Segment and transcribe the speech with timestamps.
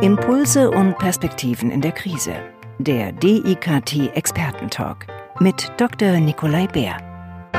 [0.00, 2.36] Impulse und Perspektiven in der Krise.
[2.78, 5.08] Der DIKT Expertentalk
[5.40, 6.20] mit Dr.
[6.20, 7.50] Nikolai Bär.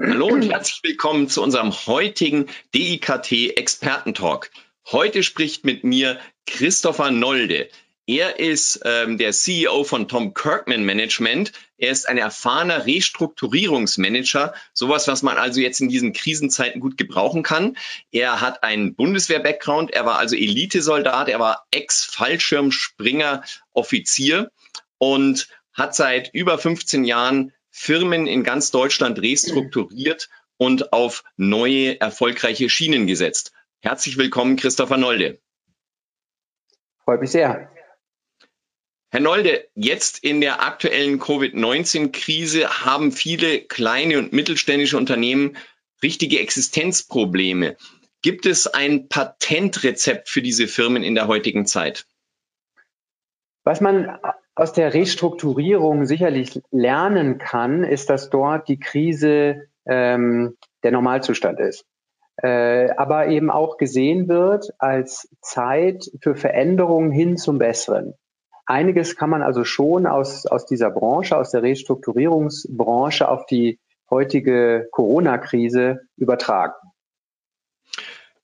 [0.00, 4.50] Hallo und herzlich willkommen zu unserem heutigen DIKT Expertentalk.
[4.90, 7.68] Heute spricht mit mir Christopher Nolde.
[8.06, 11.52] Er ist ähm, der CEO von Tom Kirkman Management.
[11.78, 17.42] Er ist ein erfahrener Restrukturierungsmanager, sowas, was man also jetzt in diesen Krisenzeiten gut gebrauchen
[17.42, 17.78] kann.
[18.12, 23.42] Er hat einen Bundeswehr-Background, er war also Elitesoldat, er war Ex-Fallschirmspringer,
[23.72, 24.50] Offizier
[24.98, 30.28] und hat seit über 15 Jahren Firmen in ganz Deutschland restrukturiert
[30.58, 33.52] und auf neue, erfolgreiche Schienen gesetzt.
[33.80, 35.40] Herzlich willkommen, Christopher Nolde.
[37.04, 37.73] Freut mich sehr.
[39.14, 45.56] Herr Nolde, jetzt in der aktuellen Covid-19-Krise haben viele kleine und mittelständische Unternehmen
[46.02, 47.76] richtige Existenzprobleme.
[48.22, 52.08] Gibt es ein Patentrezept für diese Firmen in der heutigen Zeit?
[53.62, 54.18] Was man
[54.56, 61.86] aus der Restrukturierung sicherlich lernen kann, ist, dass dort die Krise ähm, der Normalzustand ist.
[62.42, 68.14] Äh, aber eben auch gesehen wird als Zeit für Veränderungen hin zum Besseren.
[68.66, 73.78] Einiges kann man also schon aus, aus dieser Branche, aus der Restrukturierungsbranche auf die
[74.10, 76.74] heutige Corona-Krise übertragen.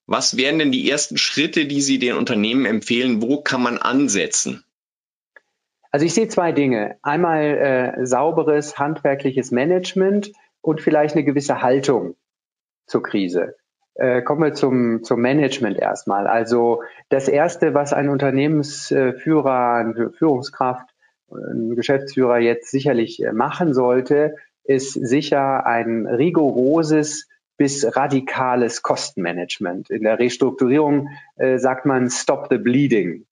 [0.06, 3.22] Was wären denn die ersten Schritte, die Sie den Unternehmen empfehlen?
[3.22, 4.64] Wo kann man ansetzen?
[5.92, 6.98] Also ich sehe zwei Dinge.
[7.02, 12.16] Einmal äh, sauberes handwerkliches Management und vielleicht eine gewisse Haltung
[12.86, 13.56] zur Krise.
[13.94, 16.26] Äh, kommen wir zum, zum Management erstmal.
[16.26, 20.88] Also das Erste, was ein Unternehmensführer, eine Führungskraft,
[21.30, 29.90] ein Geschäftsführer jetzt sicherlich äh, machen sollte, ist sicher ein rigoroses bis radikales Kostenmanagement.
[29.90, 33.26] In der Restrukturierung äh, sagt man Stop the Bleeding.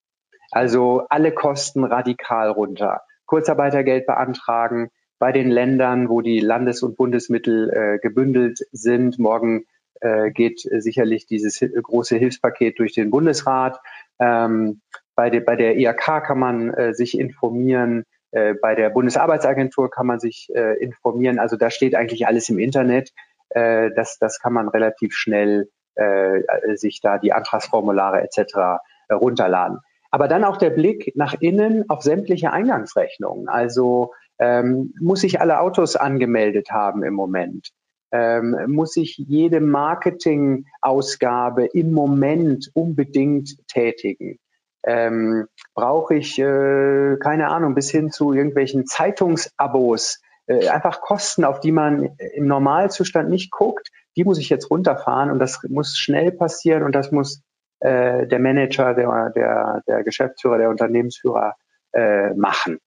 [0.51, 3.03] Also alle Kosten radikal runter.
[3.27, 9.19] Kurzarbeitergeld beantragen bei den Ländern, wo die Landes- und Bundesmittel äh, gebündelt sind.
[9.19, 9.65] Morgen
[10.01, 13.81] äh, geht sicherlich dieses große Hilfspaket durch den Bundesrat.
[14.21, 14.81] Ähm,
[15.15, 18.05] bei, de, bei der IAK kann man äh, sich informieren.
[18.31, 21.39] Äh, bei der Bundesarbeitsagentur kann man sich äh, informieren.
[21.39, 23.11] Also da steht eigentlich alles im Internet.
[23.51, 26.41] Äh, das, das kann man relativ schnell äh,
[26.77, 28.81] sich da die Antragsformulare etc.
[29.09, 29.79] Äh, runterladen.
[30.11, 33.49] Aber dann auch der Blick nach innen auf sämtliche Eingangsrechnungen.
[33.49, 37.71] Also ähm, muss ich alle Autos angemeldet haben im Moment?
[38.13, 44.39] Ähm, muss ich jede Marketingausgabe im Moment unbedingt tätigen?
[44.85, 51.61] Ähm, Brauche ich, äh, keine Ahnung, bis hin zu irgendwelchen Zeitungsabos, äh, einfach Kosten, auf
[51.61, 56.33] die man im Normalzustand nicht guckt, die muss ich jetzt runterfahren und das muss schnell
[56.33, 57.43] passieren und das muss
[57.81, 61.55] äh, der Manager, der, der, der Geschäftsführer, der Unternehmensführer
[61.93, 62.79] äh, machen.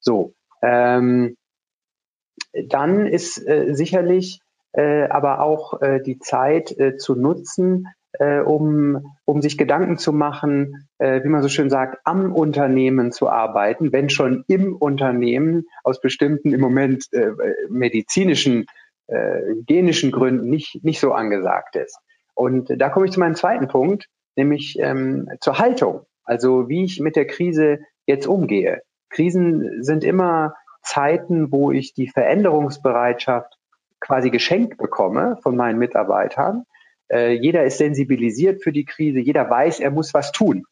[0.00, 0.34] So.
[0.62, 1.36] Ähm,
[2.68, 4.40] dann ist äh, sicherlich
[4.72, 10.88] aber auch äh, die Zeit äh, zu nutzen, äh, um, um sich Gedanken zu machen,
[10.98, 16.00] äh, wie man so schön sagt, am Unternehmen zu arbeiten, wenn schon im Unternehmen aus
[16.00, 17.30] bestimmten im Moment äh,
[17.68, 18.66] medizinischen,
[19.06, 21.98] äh, genischen Gründen nicht, nicht so angesagt ist.
[22.34, 24.06] Und da komme ich zu meinem zweiten Punkt,
[24.36, 26.02] nämlich ähm, zur Haltung.
[26.24, 28.82] Also wie ich mit der Krise jetzt umgehe.
[29.10, 33.59] Krisen sind immer Zeiten, wo ich die Veränderungsbereitschaft
[34.00, 36.64] quasi geschenkt bekomme von meinen Mitarbeitern.
[37.08, 40.64] Äh, jeder ist sensibilisiert für die Krise, jeder weiß, er muss was tun.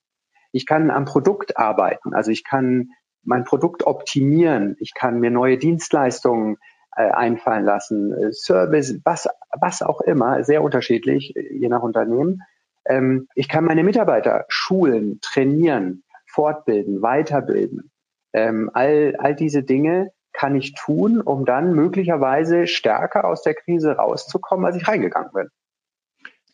[0.53, 2.91] Ich kann am Produkt arbeiten, also ich kann
[3.23, 6.57] mein Produkt optimieren, ich kann mir neue Dienstleistungen
[6.97, 9.29] äh, einfallen lassen, äh, Service, was,
[9.61, 12.43] was auch immer, sehr unterschiedlich, äh, je nach Unternehmen.
[12.87, 17.91] Ähm, ich kann meine Mitarbeiter schulen, trainieren, fortbilden, weiterbilden.
[18.33, 23.93] Ähm, all, all diese Dinge kann ich tun, um dann möglicherweise stärker aus der Krise
[23.93, 25.49] rauszukommen, als ich reingegangen bin.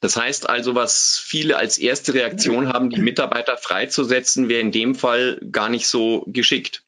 [0.00, 4.94] Das heißt also, was viele als erste Reaktion haben, die Mitarbeiter freizusetzen, wäre in dem
[4.94, 6.84] Fall gar nicht so geschickt.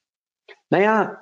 [0.70, 1.19] Naja,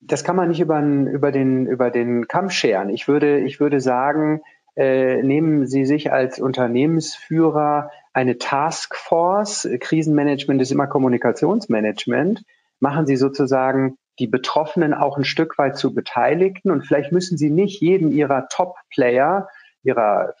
[0.00, 2.88] das kann man nicht über, über, den, über den Kamm scheren.
[2.88, 4.42] Ich würde, ich würde sagen,
[4.76, 9.68] äh, nehmen Sie sich als Unternehmensführer eine Taskforce.
[9.80, 12.44] Krisenmanagement ist immer Kommunikationsmanagement.
[12.78, 16.70] Machen Sie sozusagen die Betroffenen auch ein Stück weit zu beteiligen.
[16.70, 19.48] Und vielleicht müssen sie nicht jeden ihrer Top-Player,
[19.82, 20.34] ihrer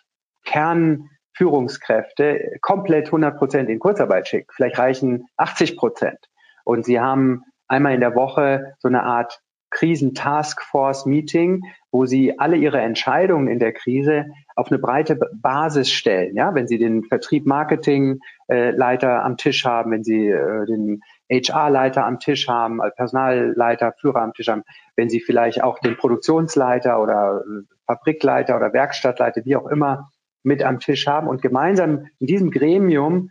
[0.44, 4.50] Kernführungskräfte komplett 100 Prozent in Kurzarbeit schicken.
[4.54, 6.18] Vielleicht reichen 80 Prozent.
[6.64, 9.40] Und sie haben einmal in der Woche so eine Art
[9.70, 16.36] Krisen-Taskforce-Meeting, wo sie alle ihre Entscheidungen in der Krise auf eine breite Basis stellen.
[16.36, 21.00] Ja, wenn Sie den Vertrieb Marketing äh, am Tisch haben, wenn Sie äh, den
[21.32, 24.62] HR-Leiter am Tisch haben, äh, Personalleiter, Führer am Tisch haben,
[24.96, 30.10] wenn Sie vielleicht auch den Produktionsleiter oder äh, Fabrikleiter oder Werkstattleiter, wie auch immer,
[30.42, 33.30] mit am Tisch haben und gemeinsam in diesem Gremium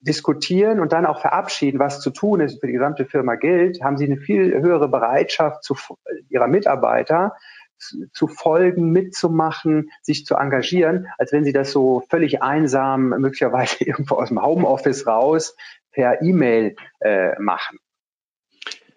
[0.00, 3.98] diskutieren und dann auch verabschieden, was zu tun ist, für die gesamte Firma gilt, haben
[3.98, 5.76] sie eine viel höhere Bereitschaft zu
[6.28, 7.34] ihrer Mitarbeiter
[7.80, 13.84] zu, zu folgen, mitzumachen, sich zu engagieren, als wenn sie das so völlig einsam, möglicherweise
[13.84, 15.56] irgendwo aus dem Homeoffice raus
[15.92, 17.78] per E-Mail äh, machen.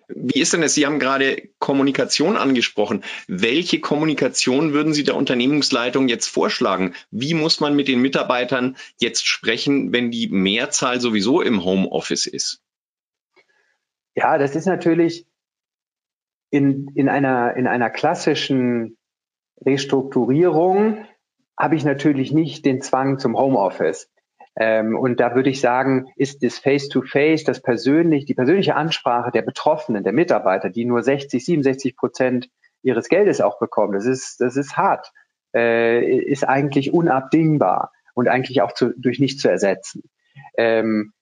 [0.07, 0.73] Wie ist denn das?
[0.75, 3.03] Sie haben gerade Kommunikation angesprochen.
[3.27, 6.93] Welche Kommunikation würden Sie der Unternehmensleitung jetzt vorschlagen?
[7.09, 12.61] Wie muss man mit den Mitarbeitern jetzt sprechen, wenn die Mehrzahl sowieso im Homeoffice ist?
[14.15, 15.25] Ja, das ist natürlich
[16.51, 18.97] in, in, einer, in einer klassischen
[19.65, 21.05] Restrukturierung
[21.57, 24.11] habe ich natürlich nicht den Zwang zum Homeoffice.
[24.55, 29.41] Ähm, und da würde ich sagen, ist das Face-to-Face, das persönlich, die persönliche Ansprache der
[29.41, 32.49] Betroffenen, der Mitarbeiter, die nur 60, 67 Prozent
[32.83, 35.11] ihres Geldes auch bekommen, das ist, das ist hart,
[35.55, 40.03] äh, ist eigentlich unabdingbar und eigentlich auch zu, durch nichts zu ersetzen.
[40.57, 41.13] Ähm,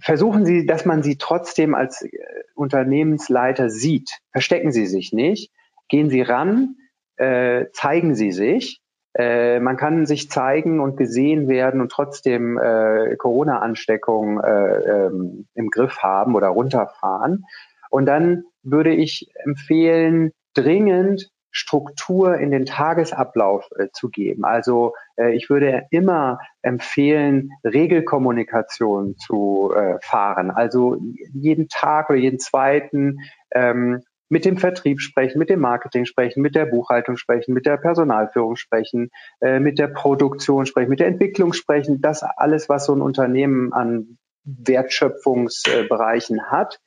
[0.00, 2.10] versuchen Sie, dass man Sie trotzdem als äh,
[2.54, 4.10] Unternehmensleiter sieht.
[4.32, 5.52] Verstecken Sie sich nicht.
[5.88, 6.76] Gehen Sie ran,
[7.16, 8.82] äh, zeigen Sie sich
[9.18, 15.70] äh, man kann sich zeigen und gesehen werden und trotzdem äh, Corona-Ansteckung äh, ähm, im
[15.70, 17.44] Griff haben oder runterfahren.
[17.90, 24.44] Und dann würde ich empfehlen, dringend Struktur in den Tagesablauf äh, zu geben.
[24.44, 30.50] Also äh, ich würde immer empfehlen, Regelkommunikation zu äh, fahren.
[30.52, 30.98] Also
[31.32, 33.18] jeden Tag oder jeden zweiten
[33.52, 37.76] ähm, mit dem Vertrieb sprechen, mit dem Marketing sprechen, mit der Buchhaltung sprechen, mit der
[37.76, 39.10] Personalführung sprechen,
[39.40, 42.00] äh, mit der Produktion sprechen, mit der Entwicklung sprechen.
[42.00, 46.80] Das alles, was so ein Unternehmen an Wertschöpfungsbereichen hat.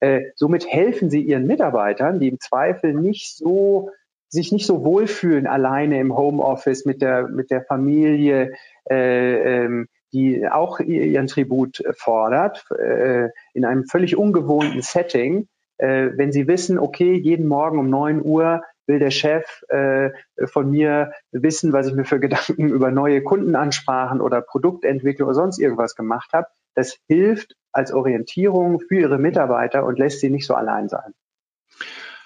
[0.00, 3.90] Äh, somit helfen sie ihren Mitarbeitern, die im Zweifel nicht so
[4.28, 8.54] sich nicht so wohlfühlen alleine im Homeoffice mit der mit der Familie,
[8.90, 16.32] äh, ähm, die auch ihren Tribut fordert, äh, in einem völlig ungewohnten Setting äh, wenn
[16.32, 20.10] Sie wissen, okay, jeden Morgen um neun Uhr will der Chef äh,
[20.46, 25.58] von mir wissen, was ich mir für Gedanken über neue Kundenansprachen oder Produktentwicklung oder sonst
[25.58, 26.46] irgendwas gemacht habe.
[26.74, 31.14] Das hilft als Orientierung für Ihre Mitarbeiter und lässt sie nicht so allein sein.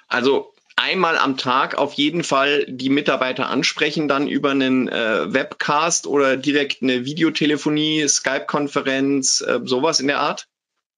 [0.08, 6.06] Also einmal am Tag auf jeden Fall die Mitarbeiter ansprechen, dann über einen äh, Webcast
[6.06, 10.49] oder direkt eine Videotelefonie, Skype-Konferenz, äh, sowas in der Art?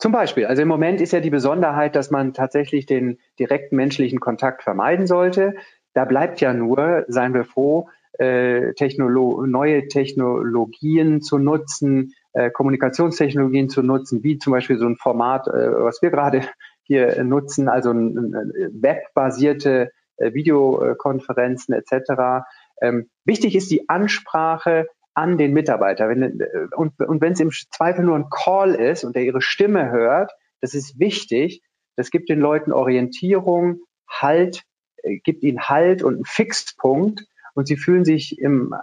[0.02, 4.18] Zum Beispiel, also im Moment ist ja die Besonderheit, dass man tatsächlich den direkten menschlichen
[4.18, 5.54] Kontakt vermeiden sollte.
[5.94, 7.88] Da bleibt ja nur, seien wir froh,
[8.18, 14.96] äh, Technolo neue Technologien zu nutzen, äh, Kommunikationstechnologien zu nutzen, wie zum Beispiel so ein
[14.96, 16.40] Format, äh, was wir gerade
[16.82, 22.44] hier nutzen, also webbasierte äh, Videokonferenzen etc.
[22.80, 26.08] Ähm, wichtig ist die Ansprache an den Mitarbeiter.
[26.08, 29.42] Wenn, äh, und und wenn es im Zweifel nur ein Call ist und er ihre
[29.42, 31.62] Stimme hört, das ist wichtig.
[31.96, 34.62] Das gibt den Leuten Orientierung, Halt,
[35.02, 37.24] äh, gibt ihnen Halt und einen Fixpunkt.
[37.54, 38.76] Und sie fühlen sich im äh,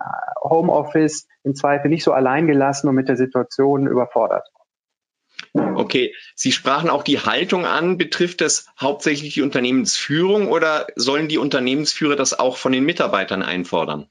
[0.48, 4.48] Homeoffice im Zweifel nicht so alleingelassen und mit der Situation überfordert.
[5.54, 7.98] Okay, Sie sprachen auch die Haltung an.
[7.98, 14.09] Betrifft das hauptsächlich die Unternehmensführung oder sollen die Unternehmensführer das auch von den Mitarbeitern einfordern?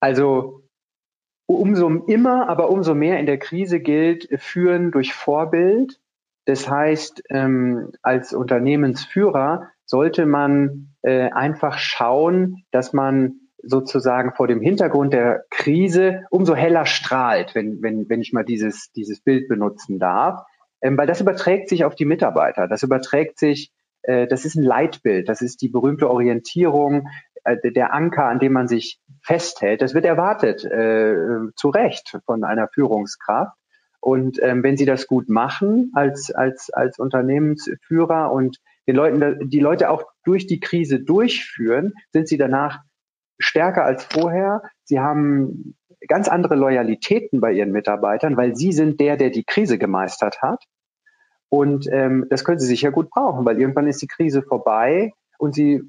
[0.00, 0.61] Also
[1.56, 6.00] umso immer, aber umso mehr in der Krise gilt, führen durch Vorbild.
[6.44, 14.60] Das heißt, ähm, als Unternehmensführer sollte man äh, einfach schauen, dass man sozusagen vor dem
[14.60, 19.98] Hintergrund der Krise umso heller strahlt, wenn, wenn, wenn ich mal dieses, dieses Bild benutzen
[19.98, 20.44] darf.
[20.80, 22.66] Ähm, weil das überträgt sich auf die Mitarbeiter.
[22.66, 23.70] Das überträgt sich,
[24.02, 25.28] äh, das ist ein Leitbild.
[25.28, 27.08] Das ist die berühmte Orientierung,
[27.44, 29.82] der Anker, an dem man sich festhält.
[29.82, 31.14] Das wird erwartet, äh,
[31.56, 33.56] zu Recht von einer Führungskraft.
[34.00, 38.58] Und ähm, wenn Sie das gut machen als, als, als Unternehmensführer und
[38.88, 42.80] den Leuten, die Leute auch durch die Krise durchführen, sind Sie danach
[43.38, 44.62] stärker als vorher.
[44.84, 45.76] Sie haben
[46.08, 50.64] ganz andere Loyalitäten bei Ihren Mitarbeitern, weil Sie sind der, der die Krise gemeistert hat.
[51.48, 55.54] Und ähm, das können Sie sicher gut brauchen, weil irgendwann ist die Krise vorbei und
[55.54, 55.82] Sie,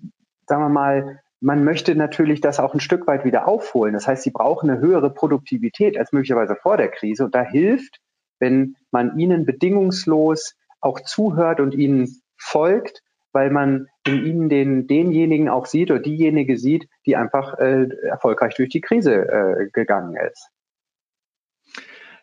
[0.45, 3.93] sagen wir mal, man möchte natürlich das auch ein Stück weit wieder aufholen.
[3.93, 7.25] Das heißt, sie brauchen eine höhere Produktivität als möglicherweise vor der Krise.
[7.25, 7.99] Und da hilft,
[8.39, 13.01] wenn man ihnen bedingungslos auch zuhört und ihnen folgt,
[13.33, 18.55] weil man in ihnen den, denjenigen auch sieht oder diejenige sieht, die einfach äh, erfolgreich
[18.55, 20.49] durch die Krise äh, gegangen ist.